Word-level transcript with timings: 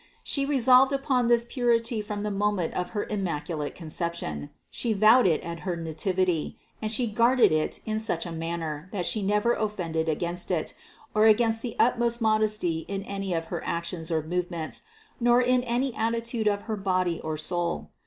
She 0.23 0.47
re 0.47 0.59
solved 0.59 0.91
upon 0.91 1.27
this 1.27 1.45
purity 1.47 2.01
from 2.01 2.23
the 2.23 2.31
moment 2.31 2.73
of 2.73 2.89
her 2.97 3.05
Immacu 3.05 3.55
late 3.55 3.75
Conception, 3.75 4.49
She 4.71 4.93
vowed 4.93 5.27
it 5.27 5.41
at 5.43 5.59
her 5.59 5.75
nativity, 5.75 6.57
and 6.81 6.91
She 6.91 7.05
THE 7.05 7.13
CONCEPTION 7.13 7.37
455 7.49 7.51
guarded 7.51 7.51
it 7.61 7.91
in 7.91 7.99
such 7.99 8.25
a 8.25 8.31
manner 8.35 8.89
that 8.93 9.05
vShe 9.05 9.23
never 9.23 9.53
offended 9.53 10.09
against 10.09 10.49
it, 10.49 10.73
or 11.13 11.27
against 11.27 11.61
the 11.61 11.75
utmost 11.77 12.19
modesty 12.19 12.79
in 12.87 13.03
any 13.03 13.35
of 13.35 13.45
her 13.53 13.63
actions 13.63 14.09
or 14.09 14.23
movements, 14.23 14.81
nor 15.19 15.39
in 15.39 15.61
any 15.65 15.93
attitude 15.93 16.47
of 16.47 16.63
her 16.63 16.75
body 16.77 17.21
or 17.23 17.37
soul. 17.37 17.91